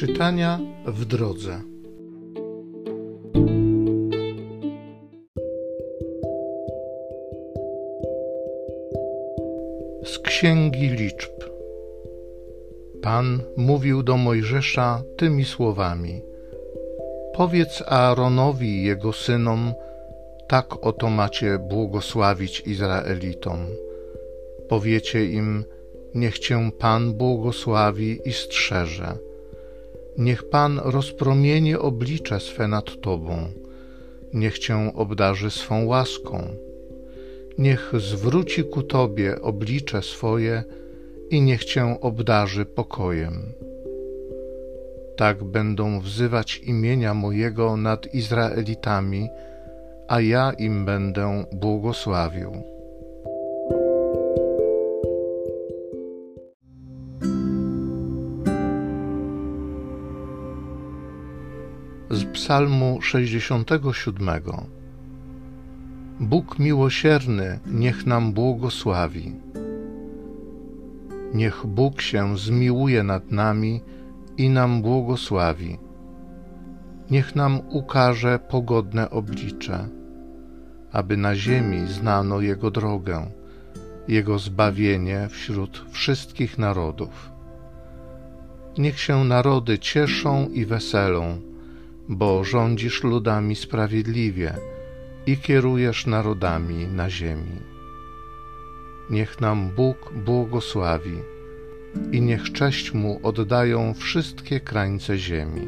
[0.00, 1.60] Czytania w drodze.
[10.04, 11.30] Z Księgi Liczb.
[13.02, 16.22] Pan mówił do Mojżesza tymi słowami:
[17.34, 19.72] Powiedz Aaronowi i jego synom,
[20.48, 23.66] tak oto macie błogosławić Izraelitom.
[24.68, 25.64] Powiecie im,
[26.14, 29.29] niech cię Pan błogosławi i strzeże.
[30.20, 33.36] Niech Pan rozpromienie oblicze swe nad Tobą,
[34.34, 36.42] niech Cię obdarzy swą łaską.
[37.58, 40.64] Niech zwróci ku Tobie oblicze swoje
[41.30, 43.52] i niech Cię obdarzy pokojem.
[45.16, 49.28] Tak będą wzywać imienia mojego nad Izraelitami,
[50.08, 52.69] a ja im będę błogosławił.
[62.12, 64.28] Z Psalmu 67
[66.20, 69.32] Bóg miłosierny niech nam błogosławi.
[71.34, 73.80] Niech Bóg się zmiłuje nad nami
[74.36, 75.78] i nam błogosławi.
[77.10, 79.88] Niech nam ukaże pogodne oblicze,
[80.92, 83.26] aby na ziemi znano Jego drogę,
[84.08, 87.30] Jego zbawienie wśród wszystkich narodów.
[88.78, 91.49] Niech się narody cieszą i weselą,
[92.08, 94.54] bo rządzisz ludami sprawiedliwie
[95.26, 97.60] i kierujesz narodami na ziemi.
[99.10, 101.18] Niech nam Bóg błogosławi
[102.12, 105.66] i niech cześć Mu oddają wszystkie krańce ziemi.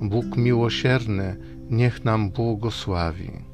[0.00, 1.36] Bóg miłosierny
[1.70, 3.49] niech nam błogosławi.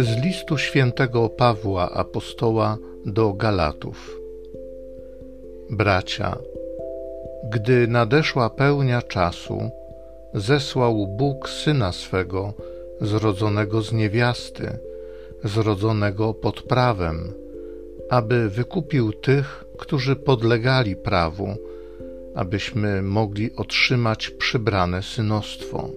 [0.00, 4.20] Z listu świętego Pawła apostoła do Galatów.
[5.70, 6.38] Bracia,
[7.50, 9.70] gdy nadeszła pełnia czasu,
[10.34, 12.52] zesłał Bóg syna swego,
[13.00, 14.78] zrodzonego z niewiasty,
[15.44, 17.32] zrodzonego pod prawem,
[18.10, 21.48] aby wykupił tych, którzy podlegali prawu,
[22.34, 25.88] abyśmy mogli otrzymać przybrane synostwo.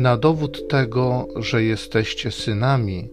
[0.00, 3.08] Na dowód tego, że jesteście synami,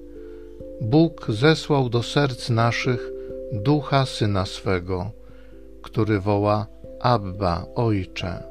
[0.81, 3.12] Bóg zesłał do serc naszych
[3.52, 5.12] ducha syna swego,
[5.81, 6.68] który woła
[7.00, 8.44] Abba, Ojcze.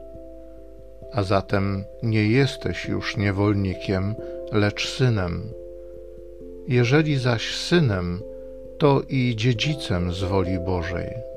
[1.12, 4.14] A zatem nie jesteś już niewolnikiem,
[4.52, 5.42] lecz synem.
[6.68, 8.20] Jeżeli zaś synem,
[8.78, 11.35] to i dziedzicem z woli Bożej.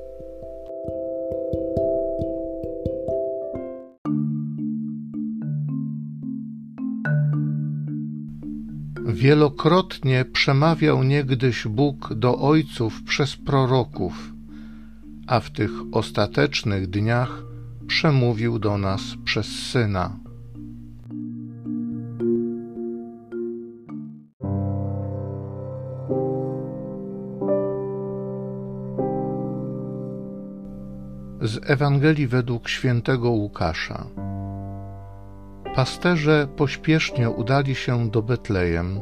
[9.20, 14.32] Wielokrotnie przemawiał niegdyś Bóg do ojców przez proroków,
[15.26, 17.42] a w tych ostatecznych dniach
[17.86, 20.16] przemówił do nas przez Syna.
[31.40, 34.06] Z Ewangelii według świętego Łukasza.
[35.74, 39.00] Pasterze pośpiesznie udali się do Betlejem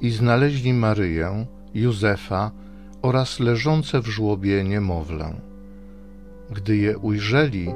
[0.00, 2.50] i znaleźli Maryję, Józefa
[3.02, 5.40] oraz leżące w żłobie niemowlę.
[6.50, 7.74] Gdy je ujrzeli,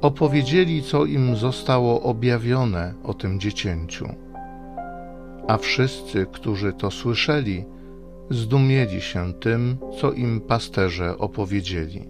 [0.00, 4.08] opowiedzieli, co im zostało objawione o tym dziecięciu.
[5.48, 7.64] A wszyscy, którzy to słyszeli,
[8.30, 12.04] zdumieli się tym, co im pasterze opowiedzieli.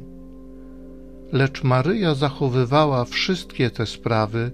[1.32, 4.50] Lecz Maryja zachowywała wszystkie te sprawy,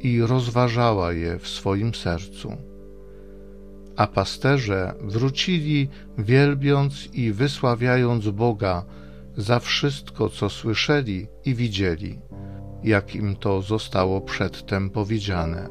[0.00, 2.56] i rozważała je w swoim sercu.
[3.96, 5.88] A pasterze wrócili,
[6.18, 8.84] wielbiąc i wysławiając Boga
[9.36, 12.18] za wszystko, co słyszeli i widzieli,
[12.84, 15.68] jak im to zostało przedtem powiedziane.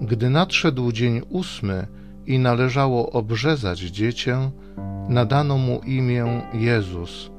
[0.00, 1.86] Gdy nadszedł dzień ósmy
[2.26, 4.50] i należało obrzezać dziecię,
[5.08, 7.30] nadano mu imię Jezus,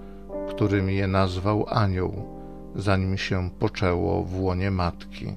[0.49, 2.32] którym je nazwał anioł
[2.75, 5.33] zanim się poczęło w łonie matki.